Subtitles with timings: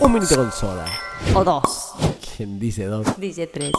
[0.00, 0.86] Un minuto con soda.
[1.34, 1.92] O dos.
[2.36, 3.06] ¿Quién dice dos?
[3.18, 3.72] Dice tres.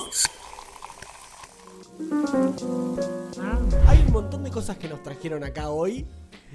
[3.88, 6.06] Hay un montón de cosas que nos trajeron acá hoy.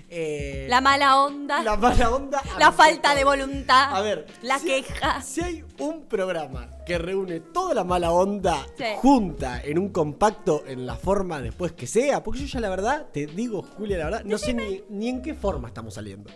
[0.09, 1.63] Eh, La mala onda.
[1.63, 2.43] la mala onda.
[2.59, 3.95] La falta de voluntad.
[3.95, 4.27] A ver.
[4.43, 5.23] La si- queja.
[5.23, 8.85] Si hay un programa que reúne toda la mala onda Sí.
[8.99, 13.07] junta en un compacto en la forma después que sea, porque yo ya la verdad,
[13.13, 16.31] te digo, Julia, la verdad, no sé ni, ni en qué forma estamos saliendo.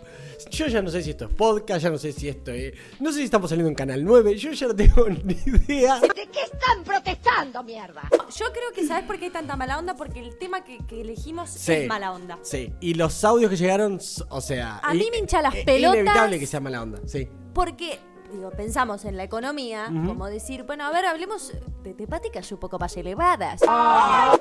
[0.51, 2.73] Yo ya no sé si esto es podcast, ya no sé si esto es...
[3.01, 5.98] No sé si estamos saliendo en Canal 9, yo ya no tengo ni idea.
[6.01, 8.09] ¿De qué están protestando, mierda?
[8.12, 11.01] Yo creo que sabes por qué hay tanta mala onda, porque el tema que, que
[11.01, 11.73] elegimos Sí.
[11.73, 12.39] es mala onda.
[12.42, 14.78] Sí, y los audios que llegaron, o sea...
[14.78, 15.97] A mí me hincha las es pelotas.
[16.01, 17.28] inevitable que sea mala onda, sí.
[17.55, 17.98] Porque,
[18.37, 22.79] digo, pensamos en la economía, como decir, bueno, a ver, hablemos de temáticas un poco
[22.79, 23.61] más elevadas.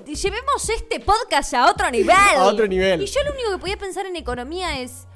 [0.05, 2.15] Llevemos este podcast a otro nivel.
[2.35, 3.01] A otro nivel.
[3.01, 5.07] Y yo lo único que podía pensar en economía es,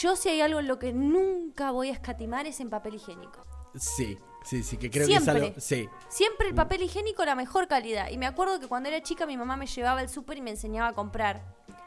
[0.00, 3.44] yo si hay algo en lo que nunca voy a escatimar es en papel higiénico.
[3.74, 5.32] Sí, sí, sí, que creo Siempre.
[5.32, 5.60] que es algo...
[5.60, 5.88] Sí.
[6.08, 8.10] Siempre el papel higiénico la mejor calidad.
[8.10, 10.50] Y me acuerdo que cuando era chica mi mamá me llevaba al súper y me
[10.50, 11.42] enseñaba a comprar.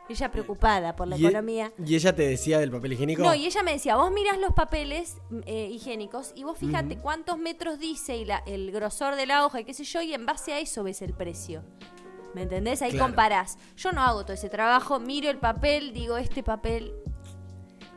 [0.07, 1.71] Ella preocupada por la Y, e- economía.
[1.83, 3.23] y ella te decía del papel higiénico.
[3.23, 6.97] No, y ella me decía, vos mirás los papeles mm, eh, higiénicos y vos fíjate
[6.97, 10.13] cuántos metros dice y la- el grosor de la hoja y qué sé yo, y
[10.13, 11.63] en base a eso ves el precio.
[12.35, 12.81] ¿Me entendés?
[12.83, 13.05] Ahí Claro.
[13.07, 13.57] comparás.
[13.77, 16.93] Yo no hago todo ese trabajo, miro el papel, digo, este papel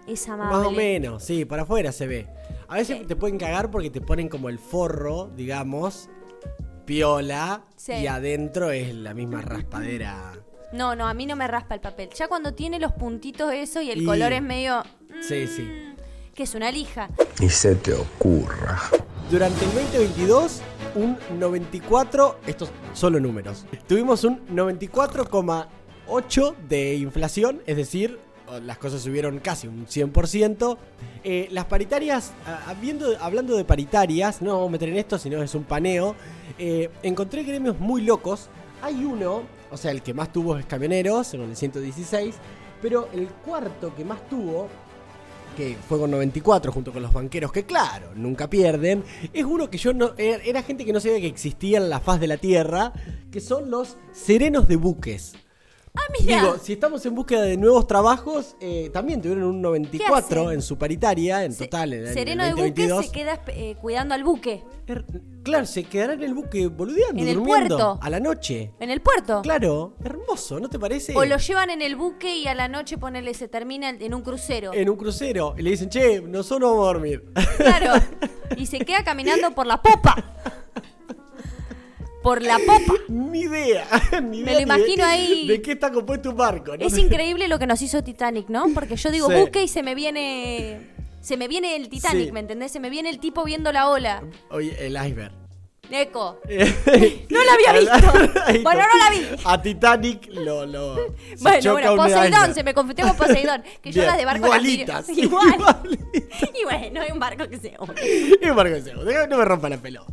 [0.07, 0.57] es amable.
[0.57, 2.27] Más o menos, sí, para afuera se ve.
[2.69, 3.05] A veces Sí.
[3.07, 6.09] te pueden cagar porque te ponen como el forro, digamos,
[6.85, 7.93] piola, Sí.
[7.95, 10.35] y adentro es la misma raspadera.
[10.73, 12.11] No, no, a mí no me raspa el papel.
[12.15, 14.83] Ya cuando tiene los puntitos eso y el Y- color es medio...
[15.27, 15.63] Sí, sí.
[15.63, 15.97] mm,
[16.35, 17.09] Que es una lija.
[17.41, 18.79] Ni se te ocurra.
[19.29, 20.61] Durante el 2022,
[20.95, 28.21] un 94, estos solo números, tuvimos un 94,8 de inflación, es decir,
[28.63, 30.79] las cosas subieron casi un 100%.
[31.25, 32.75] Eh, las paritarias, ah,
[33.21, 36.15] hablando de paritarias, no vamos a meter en esto, sino es un paneo,
[36.59, 38.49] eh, encontré gremios muy locos.
[38.83, 42.35] Hay uno, o sea, el que más tuvo es camioneros, con el 116,
[42.81, 44.69] pero el cuarto que más tuvo
[45.57, 49.77] que fue con 94 junto con los banqueros, que claro, nunca pierden, es uno que
[49.77, 50.13] yo no.
[50.17, 52.93] Era, era gente que no sabía que existía en la faz de la tierra,
[53.33, 55.35] que son los serenos de buques.
[55.95, 56.41] Ah, mira.
[56.41, 60.55] Digo, si estamos en búsqueda de nuevos trabajos, eh, también tuvieron un 94 hacen?
[60.55, 63.07] en su paritaria, en Se- total, en el Sereno de buque 2022.
[63.07, 64.63] se queda eh, cuidando al buque.
[64.87, 65.05] Er-
[65.43, 67.99] Claro, se quedará en el buque boludeando, En el durmiendo, puerto.
[68.03, 68.73] a la noche.
[68.81, 69.41] En el puerto.
[69.43, 71.17] Claro, hermoso, ¿no te parece?
[71.17, 74.21] O lo llevan en el buque y a la noche ponele, se termina en un
[74.21, 74.75] crucero.
[74.75, 77.25] En un crucero, y le dicen, che, nosotros no vamos a dormir.
[77.57, 77.93] Claro.
[78.57, 80.17] Y se queda caminando por la popa.
[82.29, 82.93] Por la popa.
[83.09, 83.87] Ni idea,
[84.23, 85.47] ni Me idea lo ni imagino de, ahí.
[85.49, 86.77] de qué está compuesto un barco.
[86.77, 86.85] ¿no?
[86.87, 88.67] Es increíble lo que nos hizo Titanic, ¿no?
[88.75, 89.35] Porque yo digo Sí.
[89.35, 90.81] buque y se me viene.
[91.23, 92.33] Se me viene el Titanic, Sí.
[92.33, 92.71] ¿me entendés?
[92.71, 94.23] Se me viene el tipo viendo la ola.
[94.51, 95.33] Oye, el iceberg.
[95.91, 96.39] Eco.
[97.31, 98.13] no la había visto.
[98.63, 99.27] Bueno, no la vi.
[99.43, 100.67] A Titanic lo.
[100.67, 100.97] lo
[101.35, 103.63] se Bueno, bueno, Poseidón, se me confundió con Poseidón.
[103.81, 105.17] Que yo las de barco igualitas, las.
[105.17, 105.55] Igual.
[105.55, 106.51] igualitas.
[106.61, 108.39] Y bueno, hay un barco que se hunde.
[108.51, 110.13] Un barco cebo, deja- No me rompa la pelota.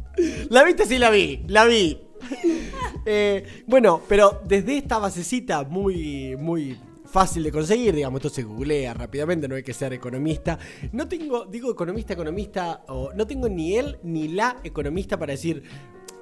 [0.49, 0.85] ¿La viste?
[0.85, 1.41] Sí, la vi.
[1.47, 1.99] La vi.
[3.07, 6.75] Eh, bueno, pero desde esta basecita muy, muy
[7.05, 10.57] fácil de conseguir, digamos, esto se googlea rápidamente, no hay que ser economista.
[10.91, 15.61] No tengo, digo economista, economista, o no tengo ni él ni la economista para decir,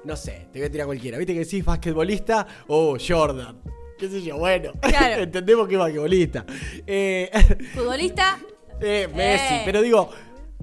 [0.04, 1.16] no sé, te voy a tirar cualquiera.
[1.16, 3.62] ¿Viste que decís basquetbolista o Jordan?
[3.98, 4.36] ¿Qué sé yo?
[4.36, 5.22] Bueno, Claro.
[5.22, 6.44] entendemos que es basquetbolista.
[6.86, 7.30] Eh,
[7.74, 8.38] Futbolista.
[8.82, 9.62] eh, Messi, Eh.
[9.64, 10.10] pero digo,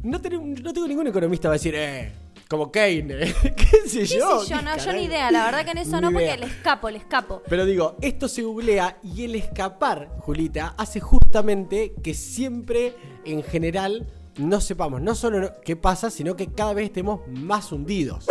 [0.03, 2.11] no, no tengo ningún economista para decir, eh,
[2.51, 4.41] como Keynes, qué sé ¿Qué yo.
[4.41, 4.61] sé yo?
[4.61, 5.31] No, yo ni idea.
[5.31, 7.41] La verdad que en eso Ni no, porque le escapo, le escapo.
[7.47, 14.05] Pero digo, esto se googlea y el escapar, Julita, hace justamente que siempre, en general,
[14.35, 18.27] no sepamos no solo qué pasa, sino que cada vez estemos más hundidos.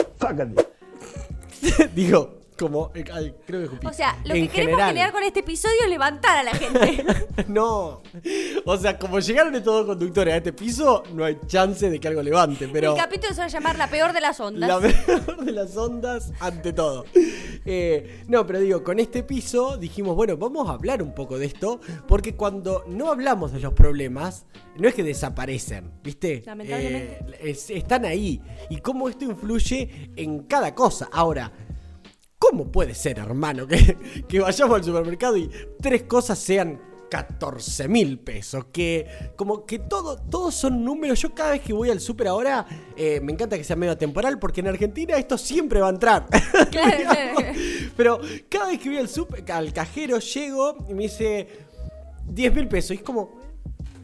[1.94, 3.86] digo, como, eh, ay, creo que escupí.
[3.86, 4.88] O sea, lo En que queremos general.
[4.90, 7.04] generar con este episodio es levantar a la gente.
[7.48, 8.02] no.
[8.66, 12.06] O sea, como llegaron estos dos conductores a este piso, no hay chance de que
[12.08, 12.92] algo levante, pero...
[12.92, 14.68] El capítulo se va a llamar La peor de las ondas.
[14.68, 17.04] La mejor de las ondas ante todo.
[17.64, 21.46] Eh, no, pero digo, con este piso dijimos, bueno, vamos a hablar un poco de
[21.46, 24.44] esto, porque cuando no hablamos de los problemas,
[24.76, 26.42] no es que desaparecen, ¿viste?
[26.46, 27.18] Lamentablemente.
[27.40, 28.40] Eh, es- están ahí.
[28.68, 31.08] Y cómo esto influye en cada cosa.
[31.12, 31.52] Ahora,
[32.40, 33.96] ¿cómo puede ser, hermano, que,
[34.26, 35.48] que vayamos al supermercado y
[35.80, 38.66] tres cosas sean 14 mil pesos.
[38.72, 39.06] Que
[39.36, 41.20] como que todo, todos son números.
[41.20, 42.66] Yo cada vez que voy al súper ahora,
[42.96, 46.26] eh, me encanta que sea medio temporal, porque en Argentina esto siempre va a entrar.
[46.70, 47.40] Claro.
[47.96, 51.48] Pero cada vez que voy al súper, al cajero, llego y me dice
[52.26, 52.92] 10 mil pesos.
[52.92, 53.39] Y es como,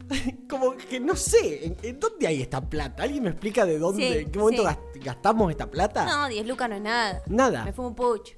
[0.49, 3.03] como que no sé, ¿en, en dónde hay esta plata?
[3.03, 4.99] ¿Alguien me explica de dónde, Sí, en qué momento sí.
[4.99, 6.05] gastamos esta plata?
[6.05, 7.21] No, 10 lucas no es nada.
[7.27, 7.65] Nada.
[7.65, 8.35] Me fumo un pucho.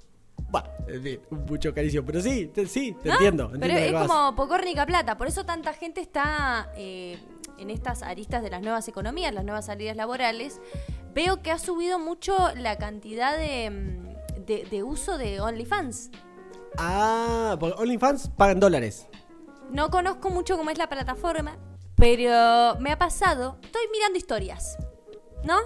[0.51, 3.16] Bah, en fin, un mucho cariño, pero sí, te, sí, te ¿No?
[3.16, 3.50] entiendo.
[3.51, 4.07] Pero entiendo es vas.
[4.07, 5.16] como pocornica plata.
[5.18, 7.19] Por eso tanta gente está eh,
[7.60, 10.60] en estas aristas de las nuevas economías, las nuevas salidas laborales.
[11.13, 16.10] Veo que ha subido mucho la cantidad de, mm, de, de uso de OnlyFans.
[16.77, 19.07] Ah, porque OnlyFans pagan dólares.
[19.69, 21.57] No conozco mucho cómo es la plataforma,
[21.95, 23.57] pero me ha pasado.
[23.62, 24.77] Estoy mirando historias,
[25.44, 25.57] ¿no?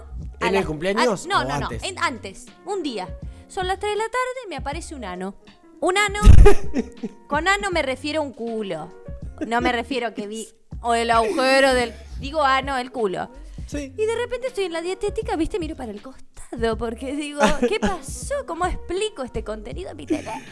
[0.41, 1.81] ¿En A el cumpleaños a- no, o no, antes?
[1.81, 1.87] no.
[1.87, 2.45] en- antes.
[2.65, 3.17] Un día.
[3.47, 5.35] Son las 3 de la tarde y me aparece un ano.
[5.79, 6.19] Un ano.
[7.27, 8.89] con ano me refiero a un culo.
[9.47, 10.47] No me refiero a que vi.
[10.81, 11.93] O el agujero del.
[12.19, 13.29] Digo ano, el culo.
[13.67, 13.93] Sí.
[13.97, 17.79] Y de repente estoy en la dietética, viste, miro para el costado porque digo, ¿qué
[17.79, 18.35] pasó?
[18.45, 20.43] ¿Cómo explico este contenido en mi teléfono?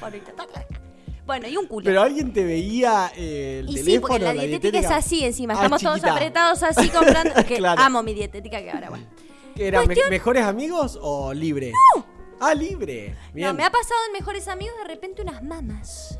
[1.25, 1.85] Bueno, y un culo.
[1.85, 5.53] Pero alguien te veía eh, el Y sí, teléfono, porque la dietética, es así encima.
[5.53, 7.33] Estamos todos apretados así comprando.
[7.47, 7.81] Que Claro.
[7.81, 9.06] amo mi dietética que ahora, bueno.
[9.56, 9.79] ¿Qué era?
[9.81, 11.73] me- Cuestión- ¿Mejores amigos o libre?
[12.39, 13.15] Ah, libre.
[13.33, 13.47] Bien.
[13.50, 16.18] No, me ha pasado en Mejores Amigos de repente unas mamas.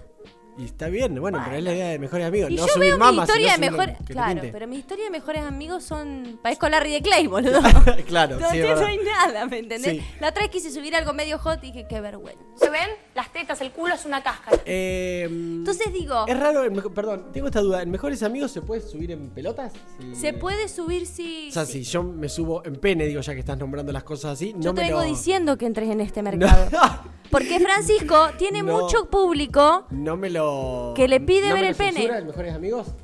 [0.62, 2.52] Y está bien, bueno, pero es la idea de mejores amigos.
[2.52, 3.70] Y no yo subir veo mi mamas, historia de
[4.06, 6.40] te Claro, pero mi historia de Mejores Amigos son.
[6.44, 7.60] Parezco Larry de Clay, boludo.
[8.06, 8.86] claro, no, sí, no verdad.
[8.86, 9.92] hay nada, ¿me entendés?
[9.98, 10.02] Sí.
[10.20, 12.44] La otra vez quise subir algo medio hot y dije, qué vergüenza.
[12.56, 12.90] ¿Se ven?
[13.16, 14.58] Las tetas, el culo es una cáscara.
[14.66, 16.62] Eh, Entonces digo, es raro,
[16.94, 17.82] perdón, tengo esta duda.
[17.82, 19.74] ¿En mejores amigos se puede subir en pelotas?
[20.14, 21.50] Se puede subir si.
[21.50, 24.34] O sea, si- yo me subo en pene, digo, ya que estás nombrando las cosas
[24.34, 25.08] así, Yo no te me vengo lo...
[25.08, 26.48] diciendo que entres en este No.
[27.32, 28.82] Porque Francisco tiene No.
[28.82, 30.94] mucho público No me lo...
[30.96, 31.94] Que le pide ¿no ver me el lo pene.
[31.94, 32.88] censura en mejores amigos?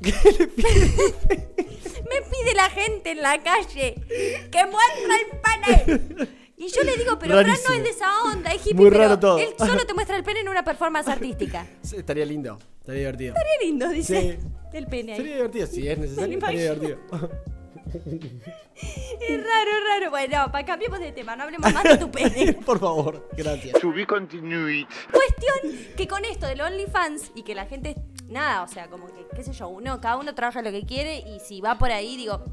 [2.10, 3.94] Me pide la gente en la calle
[4.50, 6.28] que muestra el pene.
[6.56, 7.74] Y yo le digo, pero Fran no Rarísimo.
[7.76, 9.38] es de esa onda, es hippie, Muy pero raro todo.
[9.38, 11.66] él solo te muestra el pene en una performance artística.
[11.82, 13.34] Sí, Estaría lindo, estaría divertido.
[13.34, 14.38] Qué lindo, dice.
[14.42, 14.48] Sí.
[14.72, 15.36] El pene Sería ahí.
[15.38, 16.98] divertido, si es necesario, estaría divertido.
[17.94, 20.10] Es raro, es raro.
[20.10, 22.52] Bueno, para cambiemos de tema, no hablemos más de tu pene.
[22.54, 23.80] Por favor, gracias.
[23.80, 24.86] To be continued.
[25.10, 27.96] Cuestión que con esto del OnlyFans y que la gente,
[28.28, 31.18] nada, o sea, como que, qué sé yo, uno, cada uno trabaja lo que quiere
[31.18, 32.44] y si va por ahí, digo,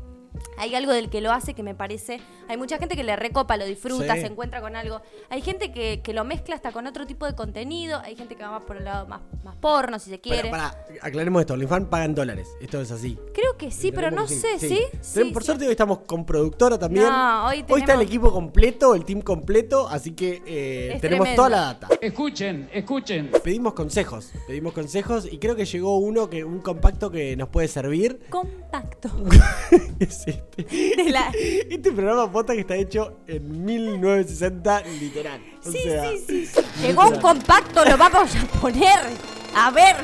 [0.58, 3.58] hay algo del que lo hace que me parece, hay mucha gente que le recopa,
[3.58, 4.22] lo disfruta, Sí.
[4.22, 7.36] se encuentra con algo, hay gente que, que lo mezcla hasta con otro tipo de
[7.36, 10.42] contenido, hay gente que va más por el lado más, más porno, si se quiere.
[10.44, 13.18] Pero para, aclaremos esto, OnlyFans pagan dólares, esto es así.
[13.34, 14.68] Creo que sí, pero no sé, ¿sí?
[14.68, 15.46] Tenemos- Sí, Por sí.
[15.48, 17.06] suerte hoy estamos con productora también.
[17.06, 21.36] No, hoy está el tenemos- equipo completo, el team completo, así que eh, tenemos tremendo.
[21.36, 21.90] toda la data.
[22.02, 23.32] Escuchen, escuchen.
[23.44, 27.68] Pedimos consejos, pedimos consejos y creo que llegó uno que un compacto que nos puede
[27.68, 28.20] servir.
[28.30, 29.10] Compacto.
[31.08, 31.32] la-
[31.70, 35.42] Este programa pota que está hecho en 1960 literal.
[35.66, 36.62] O Sí, sea, sí, sí, sí.
[36.82, 39.00] Llegó un compacto, lo vamos a poner.
[39.56, 39.96] A ver.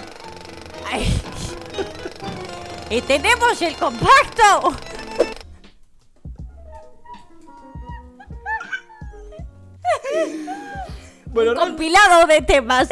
[2.89, 4.75] Y tenemos el compacto.
[11.27, 12.89] Bueno, Compilado de temas.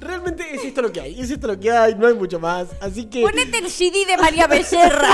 [0.00, 2.68] realmente es esto lo que hay, es esto lo que hay, no hay mucho más.
[2.80, 5.10] Así que Ponete el CD de María Becerra.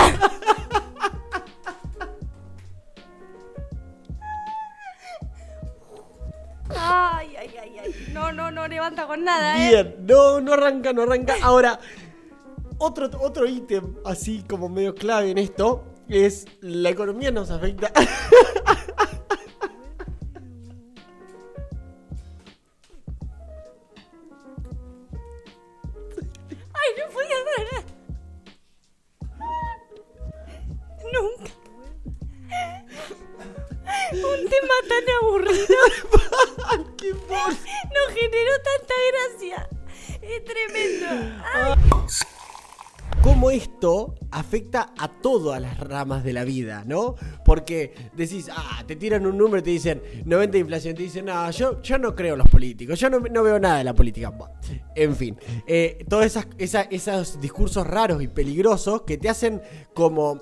[8.93, 9.69] Con nada, ¿eh?
[9.69, 11.35] Bien, no, no arranca, no arranca.
[11.43, 11.81] Ahora,
[12.79, 17.91] otro, otro ítem así como medio clave en esto es la economía nos afecta.
[44.83, 47.15] a todas las ramas de la vida, ¿no?
[47.45, 51.25] Porque decís, ah, te tiran un número y te dicen 90 de inflación, te dicen,
[51.27, 53.95] no, yo, yo no creo en los políticos, yo no, no veo nada de la
[53.95, 54.33] política.
[54.95, 59.61] En fin, eh, todos esas, esa- esos discursos raros y peligrosos que te hacen
[59.95, 60.41] como,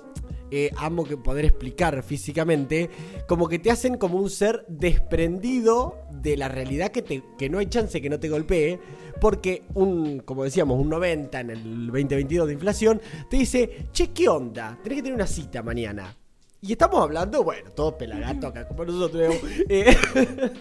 [0.55, 2.87] eh, amo que poder explicar físicamente,
[3.27, 7.57] como que te hacen como un ser desprendido de la realidad que, te, que no
[7.57, 8.79] hay chance que no te golpee,
[9.19, 14.29] porque un, como decíamos, un 90 en el 2022 de inflación, te dice, che, ¿qué
[14.29, 14.77] onda?
[14.83, 16.15] Tenés que tener una cita mañana.
[16.61, 19.35] Y estamos hablando, bueno, todo pelagato acá, como nosotros.
[19.67, 19.97] eh,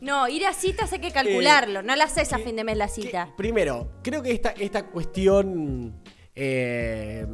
[0.00, 1.82] No, ir a citas hay que calcularlo.
[1.82, 3.26] no la haces a fin de mes la cita.
[3.26, 6.00] que, primero, creo que esta, esta cuestión...
[6.36, 7.26] eh,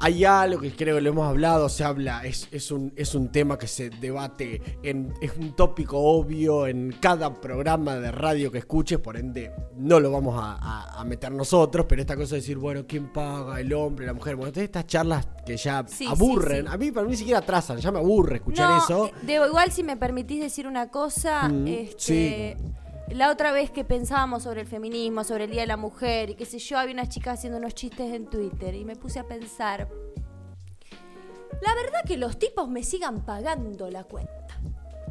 [0.00, 3.30] hay algo que creo que lo hemos hablado, se habla, es, es, un, es un
[3.30, 8.58] tema que se debate, en, es un tópico obvio en cada programa de radio que
[8.58, 12.40] escuches, por ende no lo vamos a, a- a meter nosotros, pero esta cosa de
[12.40, 13.60] decir, bueno, ¿quién paga?
[13.60, 14.06] ¿El hombre?
[14.06, 14.36] ¿La mujer?
[14.36, 16.72] Bueno, entonces estas charlas que ya Sí, aburren, sí.
[16.72, 19.06] a mí para mí ni siquiera atrasan, ya me aburre escuchar No, eso.
[19.06, 22.56] eh, Debo, igual si me permitís decir una cosa, Mm, este,
[23.10, 26.34] la otra vez que pensábamos sobre el feminismo, sobre el Día de la Mujer y
[26.34, 29.24] qué sé yo, había una chica haciendo unos chistes en Twitter y me puse a
[29.26, 29.88] pensar,
[31.60, 34.30] la verdad que los tipos me sigan pagando la cuenta.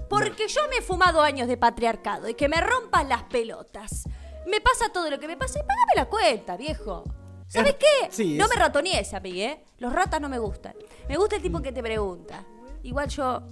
[0.09, 4.05] Porque yo me he fumado años de patriarcado y que me rompan las pelotas.
[4.47, 7.03] Me pasa todo lo que me pasa y pagame la cuenta, viejo.
[7.47, 8.11] ¿Sabes Es- qué?
[8.11, 9.63] sí, no es- me ratonees a mí, ¿eh?
[9.77, 10.73] Los ratas no me gustan.
[11.07, 12.43] Me gusta el tipo que te pregunta.
[12.81, 13.43] Igual yo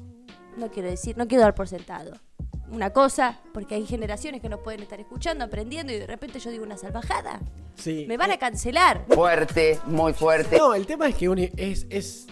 [0.55, 2.13] no quiero decir, no quiero dar por sentado.
[2.71, 6.51] Una cosa, porque hay generaciones que nos pueden estar escuchando, aprendiendo y de repente yo
[6.51, 7.39] digo una salvajada.
[7.75, 8.05] Sí.
[8.07, 9.05] Me van a cancelar.
[9.07, 10.57] Fuerte, muy fuerte.
[10.57, 12.27] No, el tema es que un- es, es.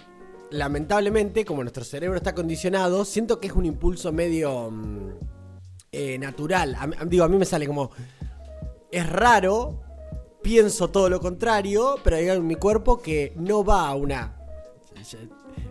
[0.51, 4.69] Lamentablemente, como nuestro cerebro está condicionado, siento que es un impulso medio.
[4.71, 5.09] mm,
[5.91, 6.75] eh, natural.
[6.75, 7.89] A digo, a mí me sale como.
[8.91, 9.81] Es raro,
[10.43, 14.35] pienso todo lo contrario, pero hay algo en mi cuerpo que no va a una.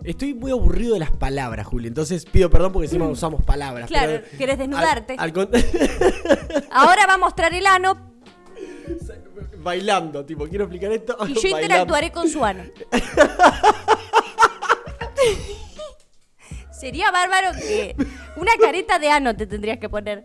[0.05, 1.87] Estoy muy aburrido de las palabras, Julio.
[1.87, 3.85] Entonces pido perdón porque encima usamos palabras.
[3.89, 3.93] Mm.
[3.93, 5.13] Claro, pero- querés desnudarte.
[5.13, 5.49] al- al con-
[6.71, 8.13] Ahora va a mostrar el ano
[9.63, 11.17] bailando, tipo, quiero explicar esto.
[11.27, 11.61] y yo bailando.
[11.61, 12.63] interactuaré con su ano.
[16.71, 17.95] Sería bárbaro que
[18.35, 20.23] una careta de ano te tendrías que poner.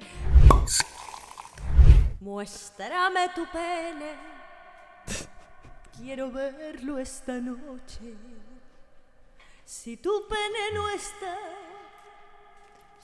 [2.20, 4.12] Muéstrame tu pene.
[5.96, 8.14] Quiero verlo esta noche.
[9.70, 11.38] Si tu pene no está,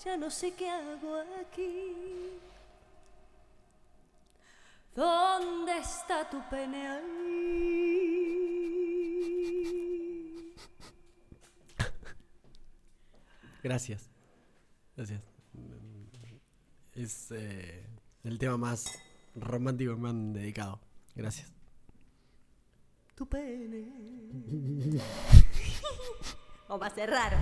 [0.04, 2.40] ya no sé qué hago aquí.
[4.92, 7.06] ¿Dónde está tu pene ahí?
[13.62, 14.10] Gracias.
[14.96, 15.22] Gracias.
[16.94, 17.86] Es eh,
[18.24, 18.98] el tema más
[19.36, 20.80] romántico que me han dedicado.
[21.14, 21.52] Gracias.
[23.14, 23.86] Tu pene.
[26.68, 27.36] o va a ser raro.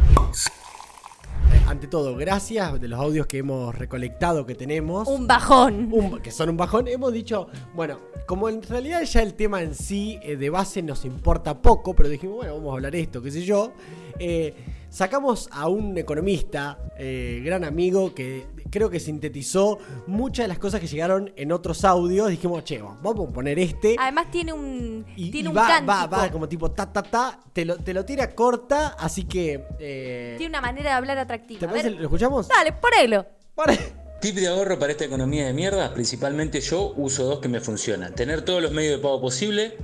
[1.67, 5.09] Ante todo, gracias de los audios que hemos recolectado, que tenemos.
[5.09, 5.89] Un bajón.
[5.93, 6.89] Un- que son un bajón.
[6.89, 11.05] Hemos dicho, bueno, como en realidad ya el tema en sí eh, de base nos
[11.07, 13.73] importa poco, pero dijimos, bueno, vamos a hablar esto, qué sé yo.
[14.19, 14.55] eh,
[14.91, 19.79] sacamos a un economista, eh, gran amigo, que creo que sintetizó
[20.09, 22.29] muchas de las cosas que llegaron en otros audios.
[22.29, 23.95] Dijimos, che, vamos a poner este.
[23.99, 25.93] Además tiene un Y, tiene y un va, cántico.
[25.93, 27.39] va, va, como tipo ta, ta, ta.
[27.53, 29.65] Te lo, te lo tira corta, así que.
[29.79, 31.61] eh, Tiene una manera de hablar atractiva.
[31.61, 31.91] ¿Te parece?
[31.91, 32.49] ¿Lo escuchamos?
[32.49, 33.25] Dale, ponelo.
[33.55, 33.75] Para.
[34.21, 38.15] Tip de ahorro para esta economía de mierda, principalmente yo uso dos que me funcionan.
[38.15, 39.77] Tener todos los medios de pago posible,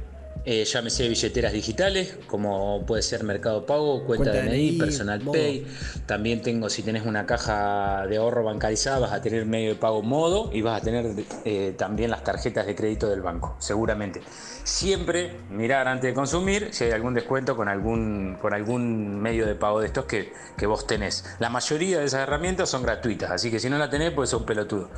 [0.44, 5.32] eh, llámese billeteras digitales, como puede ser Mercado Pago, cuenta, Cuenta DNI, Personal Modo.
[5.32, 5.66] Pay.
[6.06, 10.02] También tengo, si tenés una caja de ahorro bancarizada, vas a tener medio de pago
[10.02, 11.06] modo y vas a tener
[11.44, 14.22] eh, también las tarjetas de crédito del banco, seguramente.
[14.64, 19.54] Siempre mirar antes de consumir si hay algún descuento con algún, con algún medio de
[19.54, 21.24] pago de estos que, que vos tenés.
[21.38, 24.44] La mayoría de esas herramientas son gratuitas, así que si no la tenés, pues un
[24.44, 24.88] pelotudo.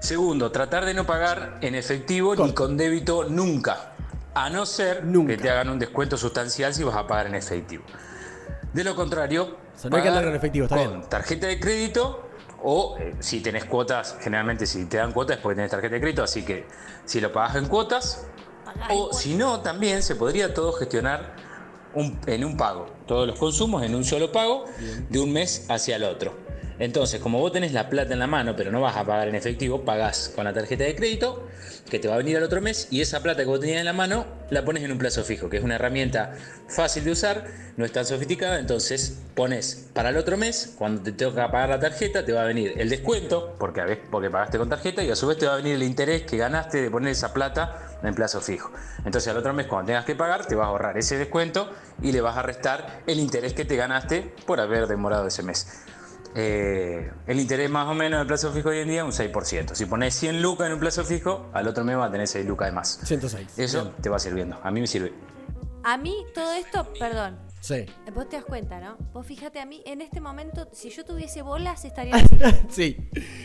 [0.00, 3.94] Segundo, tratar de no pagar en efectivo ni con débito nunca.
[4.44, 5.32] A no ser Nunca.
[5.36, 7.84] que te hagan un descuento sustancial si vas a pagar en efectivo.
[8.72, 11.08] De lo contrario, O sea, no hay que con efectivo, está con bien.
[11.08, 12.28] tarjeta de crédito
[12.62, 16.00] o eh, si tenés cuotas, generalmente si te dan cuotas es porque tenés tarjeta de
[16.00, 16.66] crédito, así que
[17.04, 18.26] si lo pagas en cuotas,
[18.90, 21.34] o si no, también se podría todo gestionar
[21.94, 24.66] un- en un pago, todos los consumos en un solo pago
[25.08, 26.34] de un mes hacia el otro.
[26.78, 29.34] Entonces, como vos tenés la plata en la mano, pero no vas a pagar en
[29.34, 31.46] efectivo, pagás con la tarjeta de crédito,
[31.90, 33.86] que te va a venir al otro mes, y esa plata que vos tenías en
[33.86, 36.34] la mano la pones en un plazo fijo, que es una herramienta
[36.68, 37.44] fácil de usar,
[37.76, 41.80] no es tan sofisticada, entonces pones para el otro mes, cuando te toca pagar la
[41.80, 45.10] tarjeta, te va a venir el descuento, porque, a vez- porque pagaste con tarjeta, y
[45.10, 47.98] a su vez te va a venir el interés que ganaste de poner esa plata
[48.02, 48.70] en plazo fijo.
[49.04, 51.68] Entonces al otro mes cuando tengas que pagar, te vas a ahorrar ese descuento
[52.02, 55.66] y le vas a restar el interés que te ganaste por haber demorado ese mes.
[56.34, 59.74] Eh, el interés más o menos del plazo fijo hoy en día es un 6%.
[59.74, 62.46] Si pones 100 lucas en un plazo fijo, al otro mes va a tener 6
[62.46, 63.00] lucas de más.
[63.04, 63.58] 106.
[63.58, 63.94] Eso Bien.
[64.02, 64.58] te va sirviendo.
[64.62, 65.12] A mí me sirve.
[65.84, 67.47] A mí todo esto, perdón.
[67.60, 67.84] Sí.
[68.14, 68.96] Vos te das cuenta, ¿no?
[69.12, 72.36] Vos fíjate a mí, en este momento, si yo tuviese bolas, estaría así.
[72.70, 72.96] Sí.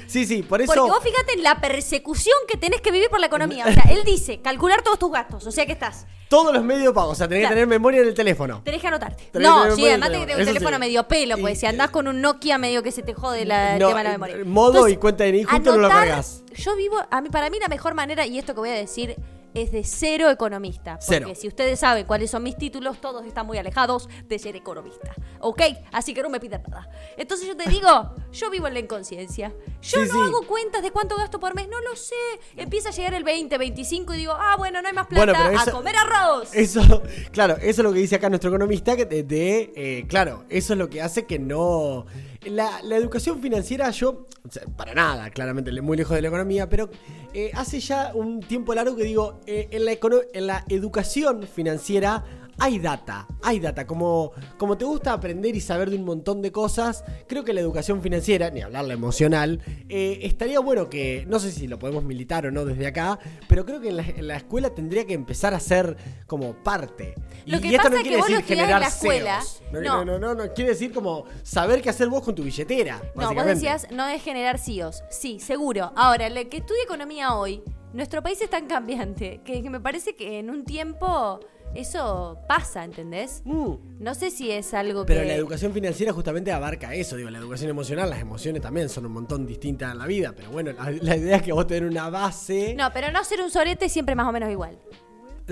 [0.07, 0.71] Sí, sí, por eso.
[0.73, 3.65] Porque vos fíjate en la persecución que tenés que vivir por la economía.
[3.67, 5.47] O sea, él dice, calcular todos tus gastos.
[5.47, 6.05] O sea que estás.
[6.29, 7.09] Todos los medios de pago.
[7.11, 7.53] O sea, tenés Claro.
[7.53, 8.61] que tener memoria en el teléfono.
[8.63, 9.23] Tenés que anotarte.
[9.31, 10.75] Tenés no, que sí, además en te el que tener un teléfono.
[10.77, 10.79] sí.
[10.79, 13.73] medio pelo, pues Y- si andás con un Nokia medio que se te jode la,
[13.73, 14.45] el No, tema de la eh, memoria.
[14.45, 16.43] modo y cuenta de DNI junto no lo cargas.
[16.55, 19.15] Yo vivo, a mí, para mí la mejor manera, y esto que voy a decir
[19.53, 20.93] es de cero economista.
[20.99, 21.31] Porque Cero.
[21.35, 25.13] si ustedes saben cuáles son mis títulos, todos están muy alejados de ser economista.
[25.39, 25.61] ¿Ok?
[25.91, 26.89] Así que no me pidan nada.
[27.17, 29.53] Entonces yo te digo, yo vivo en la inconsciencia.
[29.81, 30.19] Yo Sí, no sí.
[30.29, 32.15] hago cuentas de cuánto gasto por mes, no lo sé.
[32.55, 35.33] Empieza a llegar el 20, 25 y digo, ah, bueno, no hay más plata, Bueno,
[35.49, 36.49] pero eso- a comer arroz.
[36.53, 40.45] Eso, claro, eso es lo que dice acá nuestro economista, que de, de, eh, claro,
[40.49, 42.05] eso es lo que hace que no...
[42.45, 44.27] La, la educación financiera, yo,
[44.75, 46.89] para nada, claramente, muy lejos de la economía, pero
[47.33, 49.91] eh, hace ya un tiempo largo que digo, eh, en, la
[50.33, 52.23] en la educación financiera
[52.59, 53.85] hay data, hay data.
[53.87, 57.61] Como, como te gusta aprender y saber de un montón de cosas, creo que la
[57.61, 62.03] educación financiera, ni hablar la emocional, eh, estaría bueno que, no sé si lo podemos
[62.03, 65.13] militar o no desde acá, pero creo que en la, en la escuela tendría que
[65.13, 67.15] empezar a ser como parte.
[67.45, 68.87] Lo y, que y esto pasa no quiere que vos decir estudiás en generar la
[68.87, 69.39] escuela.
[69.71, 70.05] No, No.
[70.05, 73.01] no, no, no, no, quiere decir como saber qué hacer vos con tu billetera.
[73.15, 75.03] No, vos decías no es generar CEOs.
[75.09, 75.91] Sí, seguro.
[75.95, 77.61] Ahora, el que estudia economía hoy,
[77.93, 81.39] nuestro país es tan cambiante que, que me parece que en un tiempo
[81.75, 83.41] eso pasa, ¿entendés?
[83.45, 83.73] Mm.
[83.99, 85.27] No sé si es algo Pero que...
[85.27, 89.13] la educación financiera justamente abarca eso, digo, la educación emocional, las emociones también son un
[89.13, 92.09] montón distintas en la vida, pero bueno, la, la idea es que vos tenés una
[92.09, 94.77] base No, pero no ser un sorete siempre más o menos igual.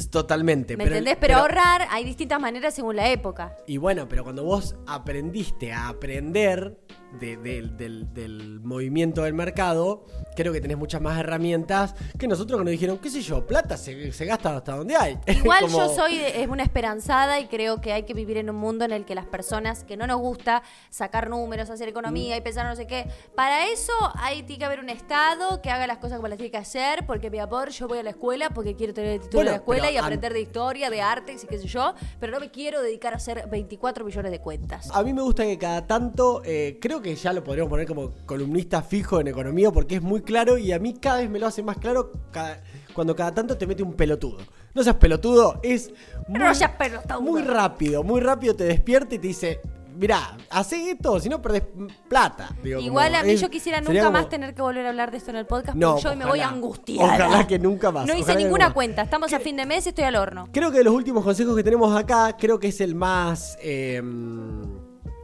[0.09, 0.77] Totalmente.
[0.77, 1.17] ¿Me entendés?
[1.19, 3.55] Pero, ahorrar hay distintas maneras según la época.
[3.67, 6.77] Y bueno, pero cuando vos aprendiste a aprender
[7.19, 10.05] de- del- del, del movimiento del mercado,
[10.37, 13.75] creo que tenés muchas más herramientas que nosotros que nos dijeron, qué sé yo, plata
[13.75, 15.17] se, se gasta hasta donde hay.
[15.27, 18.55] Igual Como- yo soy es una esperanzada y creo que hay que vivir en un
[18.55, 22.37] mundo en el que las personas que no nos gusta sacar números, hacer economía Mm.
[22.37, 25.87] y pensar no sé qué, para eso hay tiene que haber un estado que haga
[25.87, 28.49] las cosas como las tiene que hacer, porque mi amor, yo voy a la escuela
[28.51, 31.43] porque quiero tener el título Bueno, de la escuela y aprender de historia, de artes
[31.43, 34.89] y qué sé yo, pero no me quiero dedicar a hacer 24 millones de cuentas.
[34.93, 38.11] A mí me gusta que cada tanto, eh, creo que ya lo podríamos poner como
[38.25, 41.47] columnista fijo en economía porque es muy claro y a mí cada vez me lo
[41.47, 42.61] hace más claro cada-
[42.93, 44.39] cuando cada tanto te mete un pelotudo.
[44.73, 45.91] No seas pelotudo, es
[46.27, 47.21] muy, No seas pelotudo.
[47.21, 49.61] muy rápido, muy rápido te despierta y te dice,
[49.95, 51.63] mirá, hacé esto, si no perdés
[52.07, 52.49] plata.
[52.63, 55.11] Digo, Igual como, a mí es- yo quisiera nunca más tener que volver a hablar
[55.11, 57.13] de esto en el podcast No, porque yo me voy angustiada.
[57.27, 58.73] Ojalá que nunca más, No hice ninguna más.
[58.73, 60.47] cuenta, estamos a fin de mes y estoy al horno.
[60.51, 63.57] Creo que de los últimos consejos que tenemos acá, creo que es el más.
[63.61, 64.01] eh,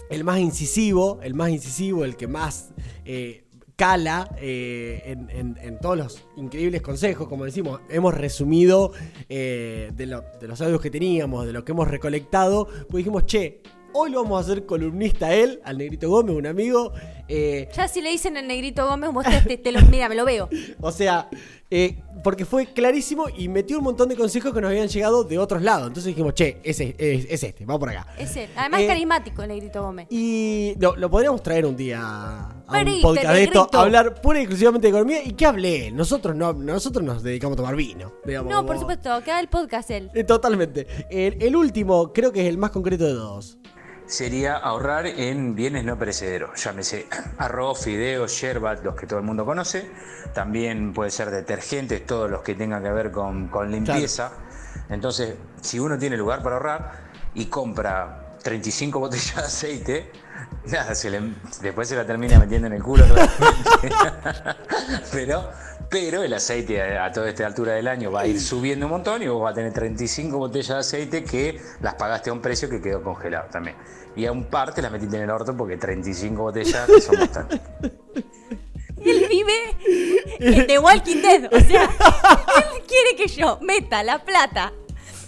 [0.10, 2.70] el más incisivo, el más incisivo, el que más
[3.04, 3.44] eh,
[3.76, 7.28] cala eh, en, en- en todos los increíbles consejos.
[7.28, 8.92] Como decimos, hemos resumido
[9.30, 13.26] eh, de, lo- de los audios que teníamos, de lo que hemos recolectado, pues dijimos,
[13.26, 13.62] che.
[13.94, 16.94] Hoy lo vamos a hacer columnista a él, al Negrito Gómez, un amigo.
[17.28, 20.16] eh, Ya si le dicen el negrito Gómez, vos te, te- te lo, mira, me
[20.16, 20.50] lo veo.
[20.82, 21.30] o sea,
[21.70, 25.38] eh, porque fue clarísimo y metió un montón de consejos que nos habían llegado de
[25.38, 25.88] otros lados.
[25.88, 28.08] Entonces dijimos, che, ese, es, es este, vamos por acá.
[28.18, 28.50] Ese.
[28.56, 30.08] Además Eh, es carismático el negrito Gómez.
[30.10, 34.40] Y lo, lo podríamos traer un día a un podcast de esto, a hablar pura
[34.40, 35.24] y exclusivamente de economía.
[35.24, 35.92] ¿Y qué hablé?
[35.92, 38.14] Nosotros no, nosotros nos dedicamos a tomar vino.
[38.26, 40.10] digamos, No, por supuesto, queda el podcast él.
[40.14, 40.88] Eh, Totalmente.
[41.10, 43.58] El, el último, creo que es el más concreto de todos.
[44.08, 46.62] Sería ahorrar en bienes no perecederos.
[46.64, 49.90] Llámese arroz, fideos, yerba, los que todo el mundo conoce.
[50.34, 54.32] También puede ser detergentes, todos los que tengan que ver con, con limpieza.
[54.90, 56.92] Entonces, si uno tiene lugar para ahorrar
[57.34, 60.12] y compra 35 botellas de aceite,
[60.66, 63.06] nada, se le- después se la termina metiendo en el culo.
[65.12, 65.50] pero,
[65.90, 69.22] pero el aceite a, toda esta altura del año va a ir subiendo un montón
[69.22, 72.70] y vos vas a tener 35 botellas de aceite que las pagaste a un precio
[72.70, 73.76] que quedó congelado también.
[74.16, 77.62] Y a un par te las metiste en el orto porque 35 botellas son bastantes.
[79.04, 79.78] Él vive
[80.40, 81.54] en The Walking Dead.
[81.54, 81.84] O sea,
[82.74, 84.74] él quiere que yo meta la plata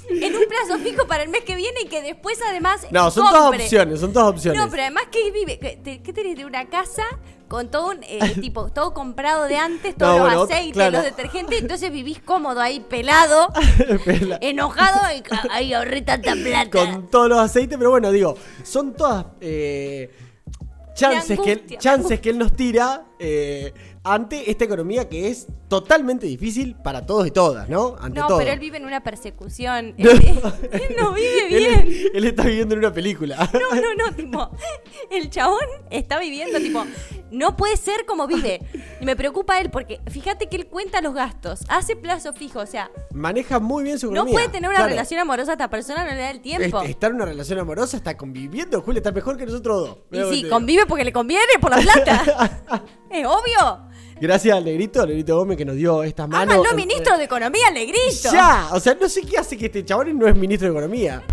[0.09, 2.87] en un plazo fijo para el mes que viene y que después además.
[2.91, 3.63] No, son todas compre.
[3.63, 4.59] opciones, son todas opciones.
[4.59, 5.59] No, pero además que él vive.
[5.59, 7.03] ¿Qué tenés de una casa?
[7.49, 10.91] Con todo un eh, tipo, todo comprado de antes, todos No, los bueno, aceites, claro.
[10.97, 13.49] los detergentes, entonces vivís cómodo ahí, pelado,
[14.05, 16.69] Pela- enojado, y ay, ahorré tanta plata.
[16.69, 20.11] con todos los aceites, pero bueno, digo, son todas eh,
[20.93, 26.25] chances, que él, chances que él nos tira eh, ante esta economía que es totalmente
[26.25, 27.95] difícil para todos y todas, ¿no?
[27.99, 28.37] Ante No, todo.
[28.39, 29.93] pero él vive en una persecución.
[29.97, 30.09] No.
[30.11, 30.39] Él,
[30.71, 32.07] él no vive Él- bien.
[32.13, 33.49] Él, está viviendo en una película.
[33.53, 34.49] No, no, no, tipo,
[35.11, 35.59] el chabón
[35.89, 36.83] está viviendo, tipo,
[37.31, 38.61] no puede ser como vive.
[39.01, 42.65] Y me preocupa él porque fíjate que él cuenta los gastos, hace plazo fijo, o
[42.65, 44.33] sea, Maneja muy bien su no economía.
[44.33, 44.93] puede tener una Claro.
[44.93, 46.81] amorosa amorosa a esta persona, no le da el tiempo.
[46.81, 50.31] Es- Estar en una relación amorosa, está conviviendo, Julia, está mejor que nosotros dos.
[50.31, 52.63] Y sí, convive porque le conviene por la plata.
[53.11, 53.85] es obvio.
[54.21, 56.53] Gracias al negrito, al negrito Gómez que nos dio estas manos.
[56.53, 58.29] Háganlo Eh, ministro de Economía, negrito.
[58.33, 61.23] Ya, o sea, no sé qué hace que este chabón no es ministro de Economía.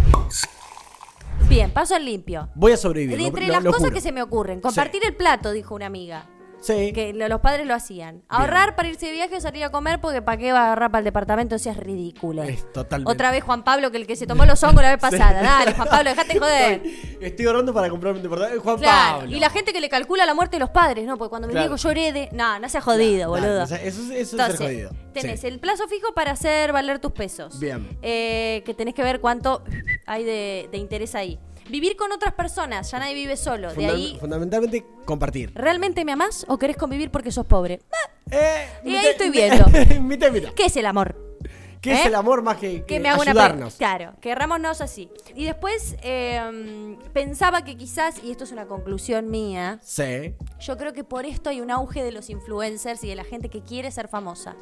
[1.49, 2.49] Bien, paso al limpio.
[2.55, 3.17] Voy a sobrevivir.
[3.19, 3.95] De entre lo- las lo cosas juro.
[3.95, 6.27] que se me ocurren, compartir el plato, dijo una amiga.
[6.61, 6.93] Sí.
[6.93, 8.23] Que lo- los padres lo hacían.
[8.29, 10.91] Ahorrar para irse de viaje o salir a comer porque para qué va a agarrar
[10.91, 12.43] para el departamento, sea, es ridículo.
[12.43, 13.13] Es totalmente.
[13.13, 15.43] Otra vez Juan Pablo, que el que se tomó los hongos la vez pasada.
[15.43, 16.73] Dale, Juan Pablo, dejate joder.
[16.85, 18.63] Estoy, estoy ahorrando para comprarme un departamento.
[18.63, 19.37] Juan Claro, Pablo.
[19.37, 21.17] y la gente que le calcula la muerte de los padres, ¿no?
[21.17, 21.69] Porque cuando mi Claro.
[21.69, 23.63] viejo yo herede, no, no seas jodido, boludo.
[23.63, 24.91] o sea, eso, es- eso es ser Entonces, jodido.
[25.13, 25.47] tenés Sí.
[25.47, 27.61] el plazo fijo para hacer valer tus pesos.
[27.61, 27.97] Bien.
[28.03, 29.63] Eh, que tenés que ver cuánto
[30.07, 31.39] hay de, de interés ahí.
[31.69, 33.73] Vivir con otras personas, ya nadie vive solo.
[33.75, 35.53] De ahí, Fundamentalmente compartir.
[35.55, 37.81] ¿realmente me amás o querés convivir porque sos pobre?
[37.93, 39.65] Ah, Eh, Y ahí estoy viendo.
[40.55, 41.23] ¿Qué es el amor?
[41.81, 42.09] ¿Qué es ¿Eh?
[42.09, 43.77] el amor más que, que que me ayudarnos?
[43.77, 45.09] Claro, querrámonos así.
[45.37, 50.35] Y después eh, pensaba que quizás, y esto es una conclusión mía, Sí.
[50.59, 53.51] yo creo que por esto hay un auge de los influencers y de la gente
[53.51, 54.57] que quiere ser famosa.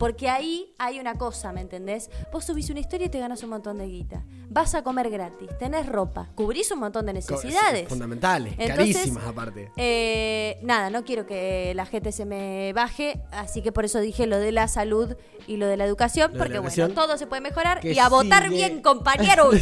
[0.00, 2.08] Porque ahí hay una cosa, ¿me entendés?
[2.32, 4.24] Vos subís una historia y te ganas un montón de guita.
[4.48, 7.86] Vas a comer gratis, tenés ropa, cubrís un montón de necesidades.
[7.86, 9.70] Fundamentales, Entonces, carísimas aparte.
[9.76, 14.26] eh, nada, no quiero que la gente se me baje, así que por eso dije
[14.26, 15.14] lo de la salud
[15.46, 18.08] y lo de la educación, Lo porque la bueno, todo se puede mejorar y a
[18.08, 18.56] votar sigue.
[18.56, 19.54] bien, compañeros.
[19.54, 19.58] A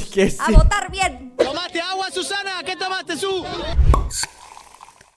[0.47, 0.55] sí.
[0.55, 1.35] votar bien.
[1.37, 2.63] ¿Tomaste agua, Susana?
[2.65, 3.45] ¿Qué tomaste, Su?